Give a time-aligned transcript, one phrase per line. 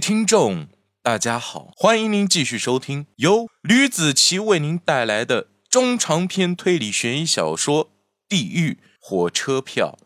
[0.00, 0.66] 听众，
[1.02, 7.84] 大家好，欢迎您继续收听由吕子奇为您带来的中长篇推理悬疑小说
[8.26, 9.98] 《地狱火车票》，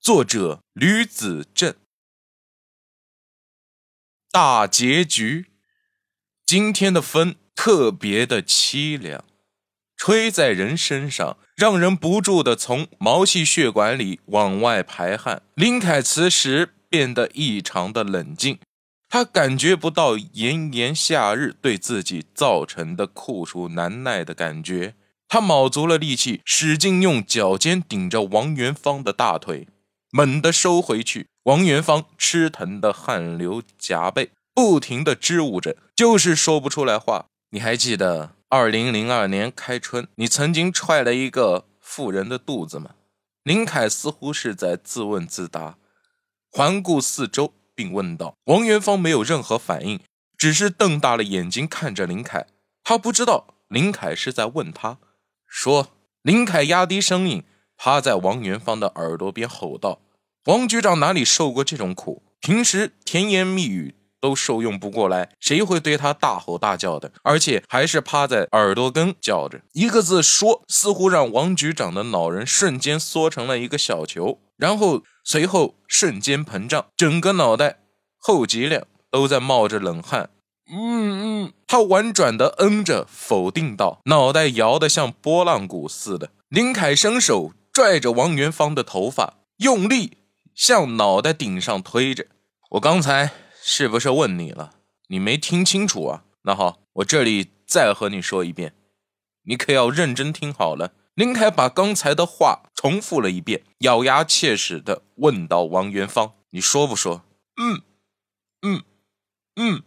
[0.00, 1.74] 作者吕子正。
[4.30, 5.46] 大结局，
[6.46, 9.24] 今天的风特别的凄凉，
[9.96, 15.42] 吹在人身上，让人不住的从毛细血管里往外排汗。
[15.54, 18.60] 林凯此时变得异常的冷静。
[19.12, 24.94] 他感觉不到炎炎夏日对自己造成的酷暑难耐的感觉，
[25.26, 29.66] 他卯足了力气，使劲用脚尖顶着王元芳的大腿，
[30.12, 31.26] 猛地收回去。
[31.44, 37.26] 王元芳吃疼的汗流浃背，不停的支吾着，就是说不出来话。
[37.50, 42.90] 你还记得二零零二年开春，你曾经踹了一个妇人的肚子吗？
[43.42, 45.78] 林凯似乎是在自问自答，
[46.48, 47.54] 环顾四周。
[47.80, 49.98] 并问道：“王元芳没有任何反应，
[50.36, 52.46] 只是瞪大了眼睛看着林凯。
[52.84, 54.98] 他不知道林凯是在问他。
[55.46, 55.88] 说，
[56.20, 57.44] 林凯压低声音，
[57.78, 60.02] 趴在王元芳的耳朵边吼道
[60.44, 62.22] ：‘王局长哪里受过这种苦？
[62.38, 67.10] 平时甜言蜜语都受用不过来，谁会对他大吼大叫的？
[67.22, 77.80] 而且还是趴在耳朵根叫着，一个字说，似乎让王局长的脑仁瞬间缩成了一个小球，然后。’”随后瞬间膨胀，整个脑袋
[78.18, 80.30] 后脊梁都在冒着冷汗。
[80.72, 86.30] 嗯嗯，他婉转的嗯着，否定道，脑袋摇得像拨浪鼓似的。
[86.48, 90.16] 林凯伸手拽着王元芳的头发，用力
[90.54, 92.26] 向脑袋顶上推着。
[92.70, 93.30] 我刚才
[93.62, 94.74] 是不是问你了？
[95.08, 96.24] 你没听清楚啊？
[96.42, 98.74] 那好，我这里再和你说一遍，
[99.42, 100.94] 你可要认真听好了。
[101.14, 107.24] 林凯把刚才的话重复了一遍，咬牙切齿地问道：“王元芳，你说不说
[107.60, 107.82] ？”“嗯，
[108.62, 108.82] 嗯，
[109.56, 109.82] 嗯。”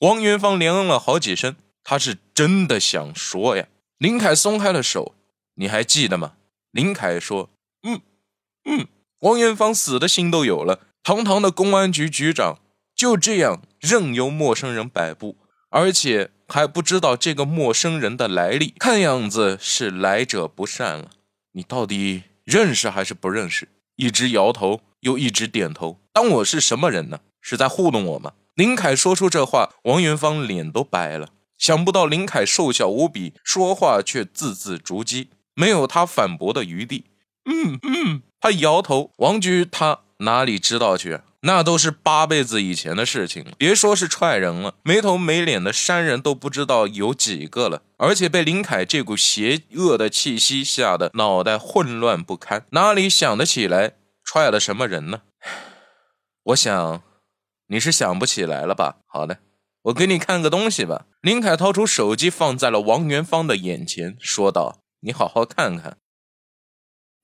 [0.00, 3.68] 王元芳连嗯了好几声，他是真的想说呀。
[3.98, 5.14] 林凯松开了手
[5.54, 6.34] ，“你还记得吗？”
[6.72, 7.50] 林凯说
[7.86, 8.00] ：“嗯，
[8.64, 8.88] 嗯。”
[9.20, 12.58] 王元芳死的心都有了，堂堂的公安局局长
[12.96, 15.36] 就这样任由陌生人摆布，
[15.68, 16.30] 而且。
[16.48, 21.10] 还不知道这个陌生人的来历，看样子是来者不善了。
[21.54, 23.66] 你到底认识还是不认识？
[23.96, 25.98] 一直摇头，又一直点头。
[26.12, 27.18] 当我是什么人呢？
[27.40, 28.34] 是在糊弄我吗？
[28.54, 31.30] 林凯说出这话，王元芳脸都白了。
[31.58, 37.06] 想不到林凯瘦小无比，说话却字字珠玑，没有他反驳的余地。
[37.44, 39.10] 嗯嗯，他摇头。
[39.16, 41.18] 王局他哪里知道去？
[41.40, 47.82] 那都是八辈子以前的事情了，别说是踹人了，没头没脸的山人都不知道有几个了。
[47.98, 53.92] 而且被林凯这股邪恶的气息吓得脑袋混乱不堪，哪里想得起来
[54.24, 55.22] 踹了什么人呢？
[56.44, 57.02] 我想
[57.68, 58.96] 你是想不起来了吧？
[59.06, 59.38] 好的，
[59.82, 61.06] 我给你看个东西吧。
[61.20, 65.98] 林凯掏出手机放在了王元芳的眼前，说道：“你好好看看。”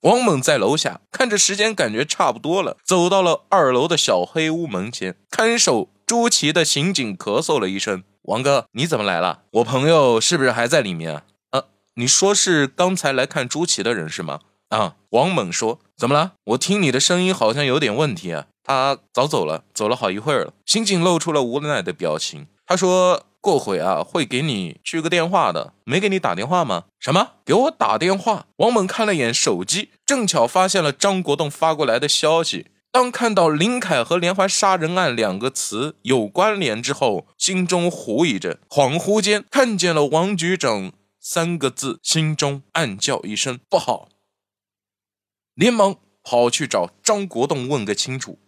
[0.03, 5.15] 王猛在楼下看着时间，感觉差不多了，走到了二楼的小黑屋门前。
[5.29, 9.43] 看守朱祁的刑警咳嗽了一声：“王哥，你怎么来了？
[9.51, 11.63] 我朋友是不是还在里面啊？”“啊，
[11.95, 16.33] 你说是刚才来看朱祁的人是吗？”“啊。”王猛说：“怎么了？
[16.43, 18.47] 我听你的声音好像有点问题啊。
[18.61, 22.47] ”“他早走了，走了好一会儿了。”刑警露出了无奈的表情。
[22.67, 23.23] 他说。
[23.43, 25.73] 过会啊，会给你去个电话的。
[25.83, 26.85] 没给你打电话吗？
[26.97, 27.31] 什么？
[27.43, 28.47] 给我打电话？
[28.55, 32.67] 王猛看了眼手机，正巧发现了张国栋发过来的消息。
[32.89, 44.07] 当看到林凯和连环杀人案两个词有关联之后，心中狐疑着，恍惚间看见了王局长三个字，心中暗叫一声不好，
[45.53, 48.39] 连忙跑去找张国栋问个清楚。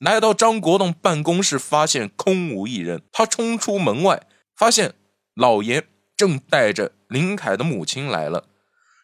[0.00, 3.02] 来到张国栋办公室，发现空无一人。
[3.12, 4.94] 他冲出门外，发现
[5.34, 8.46] 老严正带着林凯的母亲来了。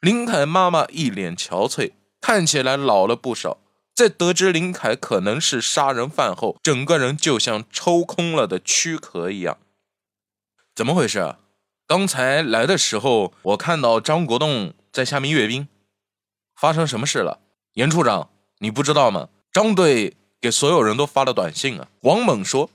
[0.00, 3.58] 林凯妈妈一脸憔悴，看起来老了不少。
[3.94, 9.58] 在得知林凯可能是杀人犯后，整个人就像抽空了的躯壳一样。
[10.74, 11.36] 怎么回事？
[11.86, 15.68] 刚才来的时候，我看到张国栋在下面阅兵。
[16.58, 17.40] 发生什么事了？
[17.74, 19.28] 严处长，你不知道吗？
[19.52, 20.16] 张队。
[20.46, 21.88] 给所有人都发了短信啊！
[22.02, 22.70] 王猛说：“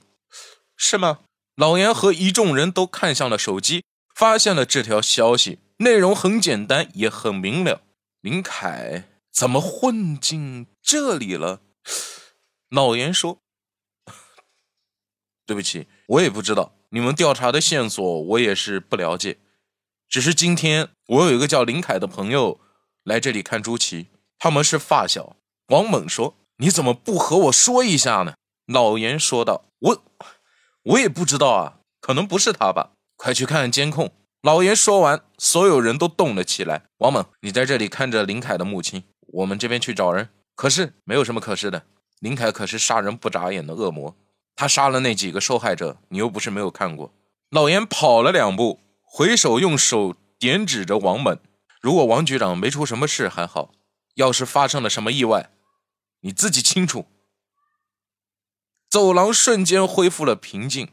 [0.76, 1.20] 是吗？”
[1.56, 3.82] 老严和一众人都看向了手机，
[4.14, 7.80] 发现了这条消息，内容很简单，也很明了。
[8.20, 11.62] 林凯怎么混进这里了？
[12.68, 13.38] 老严说
[15.46, 16.74] ：“对不起，我也不知道。
[16.90, 19.38] 你们调查的线索，我也是不了解。
[20.10, 22.60] 只是今天我有一个叫林凯的朋友
[23.04, 24.08] 来这里看朱祁，
[24.38, 25.36] 他们是发小。”
[25.72, 26.36] 王猛说。
[26.62, 28.34] 你怎么不和我说一下呢？
[28.66, 30.04] 老严说道：“我，
[30.84, 32.92] 我也不知道啊，可能不是他吧。
[33.16, 34.12] 快去看看监控。
[34.42, 36.84] 老严说完，所有人都动了起来。
[36.98, 40.28] 王猛，你在这里看着林凯的母亲，我们这边去找人。
[40.54, 41.82] 可是没有什么可是的，
[42.20, 44.14] 林凯可是杀人不眨眼的恶魔，
[44.54, 47.12] 他杀了那几个受害者，你又不是没有看过。
[47.50, 51.36] 老严跑了两步，回手用手点指着王猛。
[51.80, 53.72] 如果王局长没出什么事还好，
[54.14, 55.50] 要是发生了什么意外，
[56.22, 57.06] 你自己清楚。
[58.90, 60.88] 走廊瞬间恢复了平静。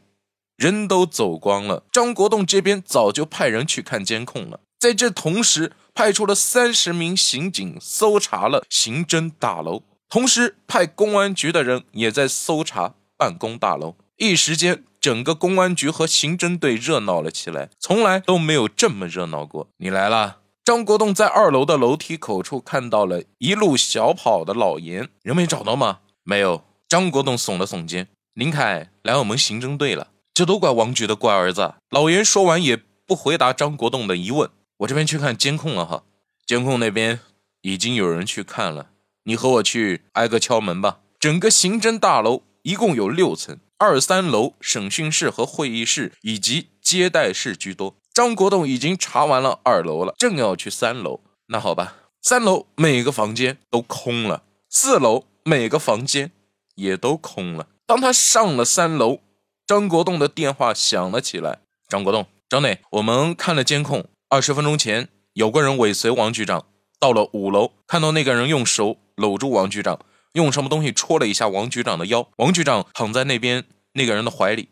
[0.56, 4.60] 人都走光了，张国栋这边早就派人去看监控了。
[4.78, 13.96] 在这同时，派出了三十名刑警搜查了刑侦大楼，同时派公安局的人也在搜查办公大楼。
[14.16, 19.70] 一时间，整个公安局和刑侦队热闹了起来，从来都没有这么热闹过。
[19.78, 20.39] 你来了，
[20.70, 25.98] 张国栋在二楼的楼梯口处看到了一路小跑的老严，人没找到吗？
[26.22, 26.62] 没有。
[26.88, 30.12] 张国栋耸了耸肩，林凯来我们刑侦队了。
[30.32, 31.74] 这都怪王局的乖儿子。
[31.90, 34.48] 老严说完也不回答张国栋的疑问。
[34.76, 36.04] 我这边去看监控了哈，
[36.46, 37.18] 监控那边
[37.62, 38.90] 已经有人去看了。
[39.24, 41.00] 你和我去挨个敲门吧。
[41.18, 47.96] 整个刑侦大楼一共有六层，二三楼审讯室和会议室以及接待室居多。
[48.20, 51.20] 张国栋已经查完了二楼了，正要去三楼。
[51.46, 56.30] 那好吧，三楼每个房间都空了，四楼每个房间
[56.74, 57.68] 也都空了。
[57.86, 59.20] 当他上了三楼。
[59.66, 61.60] 张国栋的电话响了起来。
[61.88, 66.66] 张国栋，张内，我们看了监控，二十分钟前有个人尾随王局长
[66.98, 69.98] 到了五楼，看到那个人用手搂住王局长，
[70.34, 73.64] 用什么东西戳了一下王局长的腰，王局长躺在那边
[73.94, 74.68] 那个人的怀里，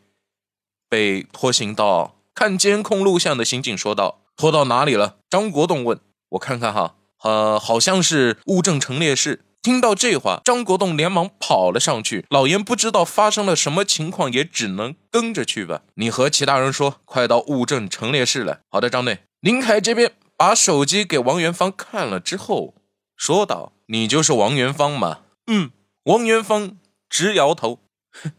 [0.91, 5.99] 被拖行到看监控录像的刑警说道：“拖到哪里了？”张国栋问
[6.31, 6.95] ：“我看看哈，
[7.25, 12.25] 呃，好像是物证陈列室。”听到这话，张国栋连忙跑了上去。
[12.31, 15.83] 老严不知道发生了什么情况，也只能跟着去吧。
[15.95, 18.61] 你和其他人说，快到物证陈列室来。
[18.71, 19.19] 好的，张队。
[19.41, 22.75] 林凯这边把手机给王元芳看了之后，
[23.17, 25.73] 说道：“你就是王元芳吗？”“嗯。”
[26.07, 26.77] 王元芳
[27.11, 27.81] 直摇头。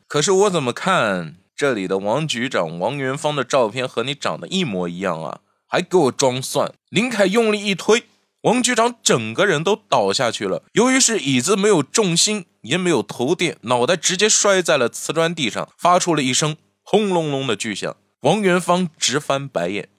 [0.07, 5.41] 可是我怎么看这里的王局长王元芳的照片和你长得一模一样啊？
[5.67, 6.73] 还给我装蒜！
[6.88, 8.06] 林凯用力一推。
[8.44, 17.94] 王局长整个人都倒下去了，由于是椅子没有重心，也没有头垫，脑袋直接摔在了瓷砖地上，发出了一声轰隆隆的巨响。
[18.21, 19.89] 王元芳直翻白眼：“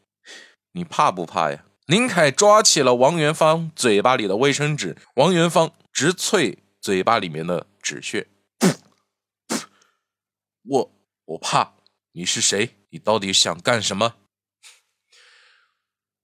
[0.73, 8.29] 你怕不怕呀？”林凯抓起了王元芳嘴巴里的卫生纸，王元芳直啐嘴巴里面的纸屑
[10.65, 10.93] ：“我
[11.31, 11.75] 我怕。
[12.13, 12.77] 你是谁？
[12.91, 14.15] 你到底想干什么？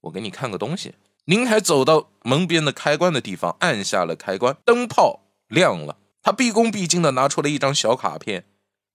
[0.01, 5.97] 我给你看个东西。”林凯走到门边的开关的地方，按下了开关，灯泡亮了。
[6.21, 8.45] 他毕恭毕敬的拿出了一张小卡片，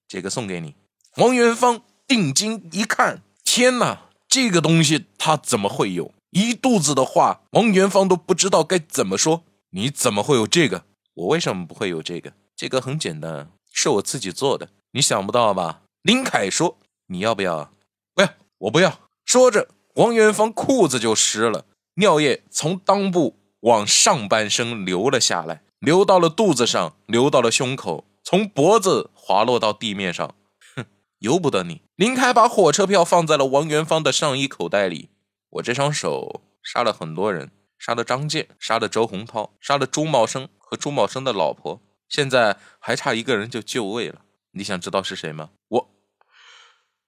[0.08, 0.74] 这个送给你。
[1.16, 6.12] 王元芳定睛一看，天哪，这个东西他怎么会有？
[6.30, 9.44] 一肚子的话，王元芳都不知道该怎么说。
[9.70, 10.84] 你怎么会有这个？
[11.14, 12.34] 我为什么不会有这个？
[12.56, 14.70] 这个很简单，是我自己做的。
[14.92, 15.81] 你想不到吧？
[16.02, 17.72] 林凯说：“你要不要
[18.14, 18.28] ？”“不要，
[18.58, 21.64] 我不要。”说着，王元芳裤子就湿了。
[21.94, 30.34] 尿液从裆部往上半身流了下来，流到了肚子上，流到了胸口，从脖子滑落到地面上。
[30.74, 30.84] 哼，
[31.18, 31.82] 由不得你！
[31.94, 35.10] 林凯把火车票放在了王元芳的上衣口袋里。
[35.50, 44.22] 我这双手杀了很多人，杀了张健，杀了周洪涛，杀了朱茂生和朱茂生的老婆，现在还差一个人就就位了。
[44.54, 45.50] 你想知道是谁吗？
[45.68, 45.91] 我，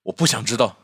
[0.04, 0.76] 我不想知道。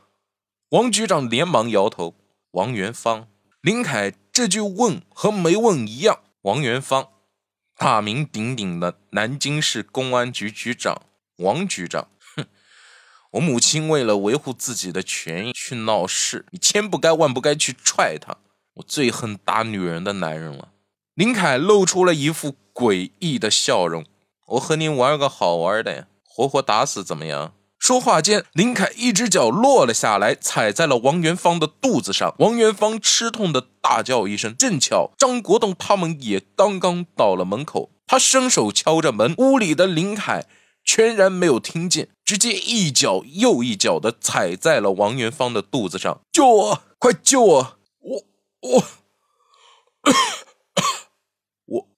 [0.71, 2.15] 王局长连忙摇头。
[2.53, 3.29] 王元芳。
[3.61, 6.21] 林凯这句问和没问一样。
[6.43, 7.09] 王元芳，
[7.77, 11.03] 大名鼎鼎的南京市公安局局长
[11.37, 12.09] 王局长。
[12.35, 12.47] 哼，
[13.33, 18.39] 我母亲为了维护自己的权益去闹事，你千不该万不该去踹她。
[18.75, 20.71] 我最恨打女人的男人了。
[21.13, 24.07] 林凯露出了一副诡异的笑容。
[24.47, 27.53] 我和你玩个好玩的呀，活活打死怎么样？
[27.81, 32.35] 说话间，林凯一只脚落了下来，踩在了王元芳的肚子上。
[32.39, 34.55] 王元芳吃痛的大叫一声。
[34.57, 40.45] 正巧张国栋他们也刚刚到了门口，他伸手敲着门，屋里的林凯
[40.85, 46.21] 全然没有听见，直接一脚又一脚的踩在了王元芳的肚子上。
[46.31, 46.83] 救我！
[46.99, 47.79] 快救我！
[48.01, 48.25] 我
[48.61, 48.85] 我。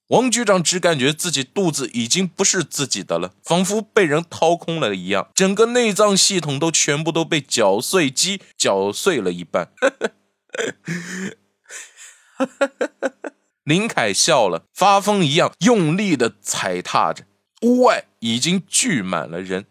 [0.07, 9.71] 王局长只感觉自己肚子已经不是自己的了，仿佛被人掏空了一样，整个内脏系统都全部都被绞碎机绞碎了一半。
[13.63, 17.23] 林凯笑了，发疯一样用力的踩踏着。
[17.61, 19.65] 屋外已经聚满了人，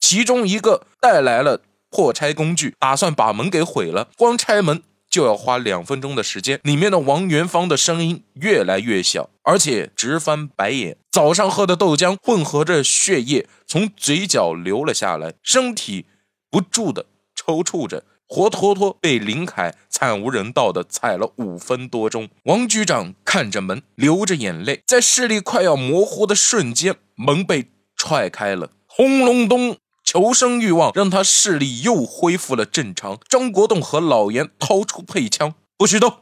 [0.00, 1.60] 其中一个带来了
[1.90, 4.08] 破拆工具，打算把门给毁了。
[4.16, 4.82] 光拆门
[5.14, 6.58] 就要花两分钟的时间。
[6.64, 10.96] 里面的王元芳的声音越来越小，而且直翻白眼。
[11.12, 16.06] 早上喝的豆浆混合着血液从嘴角流了下来，身体
[16.50, 17.06] 不住的
[17.36, 18.02] 抽搐着。
[18.26, 22.28] 活脱脱被林凯惨无人道的踩了五分多钟。
[22.44, 28.72] 王局长看着门，流着眼泪，在视力快要模糊的瞬间，门被踹开了。
[28.88, 33.18] 轰隆咚，求生欲望让他视力又恢复了正常。
[33.28, 36.20] 张国栋和老严掏出配枪，不许动。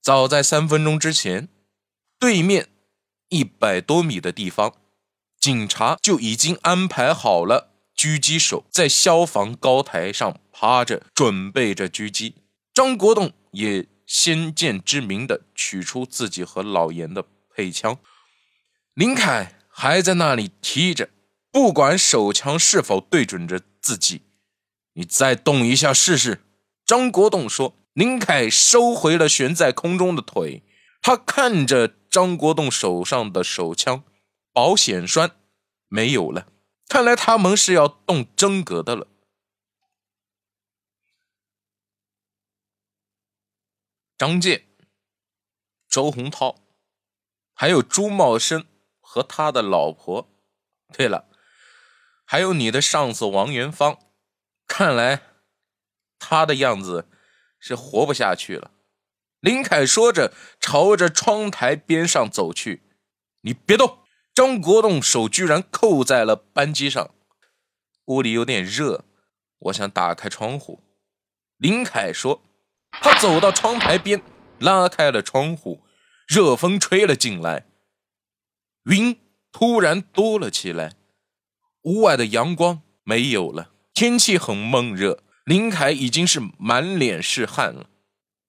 [0.00, 1.48] 早在三分钟之前，
[2.18, 2.70] 对面
[3.28, 4.74] 一百多米的地方。
[5.38, 12.34] 警察就已经安排好了狙击手在消防高台上趴着，准备着狙击。
[12.74, 17.24] 张国栋也先见之明的取出自己和老严的
[17.60, 17.98] 配枪，
[18.94, 21.10] 林凯还在那里提着，
[21.50, 24.22] 不管手枪是否对准着自己，
[24.94, 26.42] 你再动一下试试。
[26.86, 27.76] 张国栋说。
[27.92, 30.62] 林凯收回了悬在空中的腿，
[31.02, 34.04] 他看着张国栋手上的手枪。
[34.52, 35.32] 保险栓
[35.88, 36.46] 没有了，
[36.86, 39.08] 看来他们是要动真格的了。
[44.16, 44.68] 张健、
[45.88, 46.59] 周洪涛，
[47.60, 48.64] 还有朱茂生
[49.02, 50.30] 和他的老婆。
[50.94, 51.26] 对了，
[52.24, 53.98] 还有你的上司王元芳，
[54.66, 55.20] 看来
[56.18, 57.06] 他的样子
[57.58, 58.70] 是活不下去了。
[59.40, 62.82] 林凯说着，朝着窗台边上走去。
[63.42, 63.98] 你别动。
[64.32, 67.10] 张国栋手居然扣在了扳机上，
[68.06, 69.04] 屋里有点热，
[69.58, 70.80] 我想打开窗户。
[71.58, 72.40] 林凯说
[73.02, 74.22] ：“他走到窗台边，
[74.58, 75.84] 拉开了窗户，
[76.30, 77.66] 热风吹了进来，
[78.84, 79.18] 云
[79.50, 80.92] 突然多了起来，
[81.82, 85.24] 屋外的阳光没有了，天气很闷热。
[85.44, 87.90] 林凯已经是满脸是汗了。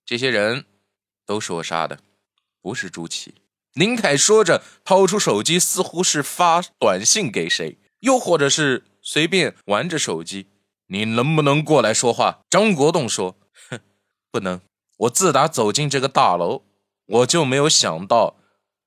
[0.06, 0.66] 这些人
[1.26, 1.98] 都是我杀的，
[2.62, 3.34] 不是朱祁。”
[3.74, 10.46] 林凯说着，掏出手机，似乎是发短信给谁，又或者是随便玩着手机。
[10.86, 12.42] 你能不能过来说话？
[12.48, 13.36] 张国栋说
[13.72, 13.80] ：“哼，
[14.30, 14.62] 不能。
[14.98, 16.64] 我自打走进这个大楼，
[17.12, 18.36] 我就没有想到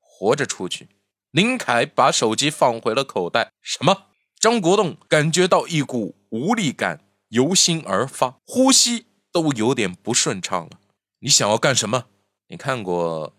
[0.00, 0.88] 活着出去。”
[1.33, 3.52] 林凯把手机放回了口袋。
[3.61, 4.07] 什么？
[4.38, 10.78] 张国栋感觉到一股无力感由心而发，呼吸都有点不顺畅了。
[11.21, 12.07] 你想要干什么？
[12.49, 13.35] 你看过？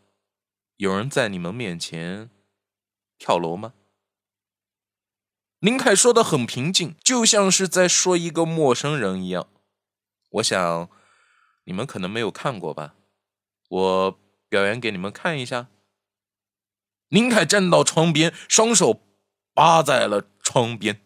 [0.78, 2.30] 有人在你们面前
[3.18, 3.74] 跳楼吗？
[5.60, 9.48] 林凯说的很平静，就像是在说一个陌生人一样。
[10.32, 10.90] 我想
[11.64, 12.96] 你们可能没有看过吧，
[13.70, 14.20] 我
[14.56, 15.68] 表演给你们看一下。
[17.10, 19.02] 林凯站到窗边，双手
[19.54, 21.02] 扒在了窗边，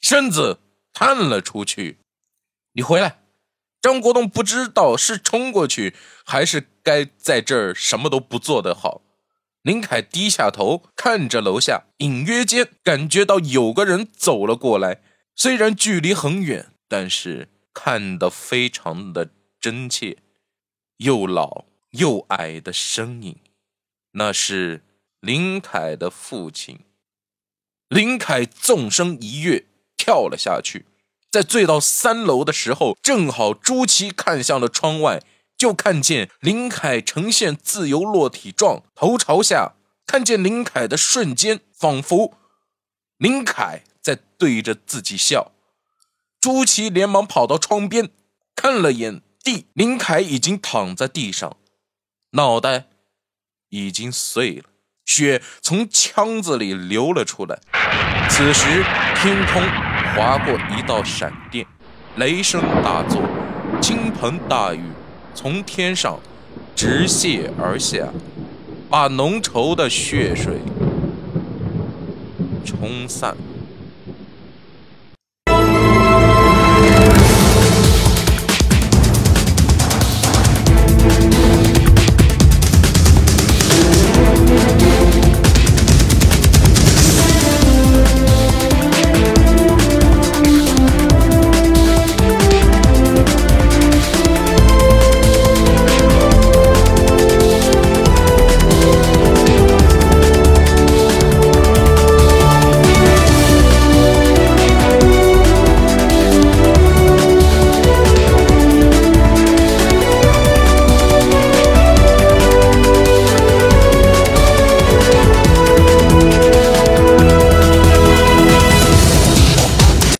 [0.00, 0.58] 身子
[0.92, 1.98] 探了出去。
[2.72, 3.20] 你回来。
[3.80, 9.02] 张国栋不知道是冲过去，还是该在这儿什么都不做的好。
[9.62, 15.00] 林凯低下头看着楼下，隐约间感觉到有个人走了过来，
[15.36, 20.18] 虽然距离很远，但是看得非常的真切。
[20.96, 23.36] 又老又矮的身影，
[24.12, 24.84] 那是
[25.20, 26.80] 林凯的父亲。
[27.88, 29.66] 林凯纵身一跃，
[29.96, 30.86] 跳了下去。
[31.30, 35.22] 在坠到三楼的时候，正好朱祁看向了窗外，
[35.56, 39.74] 就看见林凯呈现自由落体状，头朝下。
[40.06, 42.34] 看见林凯的瞬间，仿佛
[43.18, 45.52] 林凯在对着自己笑。
[46.40, 48.10] 朱祁连忙跑到窗边，
[48.56, 51.58] 看了眼地，林凯已经躺在地上，
[52.32, 52.86] 脑袋
[53.70, 54.64] 已经碎了，
[55.04, 57.58] 血从腔子里流了出来。
[58.28, 58.84] 此时
[59.16, 59.62] 天空。
[60.16, 61.64] 划过一道闪电，
[62.16, 63.22] 雷声大作，
[63.80, 64.82] 倾盆大雨
[65.32, 66.18] 从天上
[66.74, 68.08] 直泻而下，
[68.90, 70.58] 把浓稠的血水
[72.64, 73.36] 冲散。